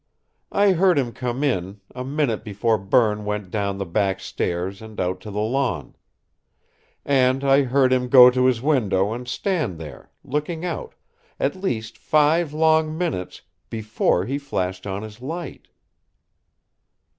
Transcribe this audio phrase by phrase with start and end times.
[0.51, 4.99] I heard him come in, a minute before Berne went down the back stairs and
[4.99, 5.95] out to the lawn.
[7.05, 10.95] And I heard him go to his window and stand there, looking out,
[11.39, 15.67] at least five long minutes before he flashed on his light."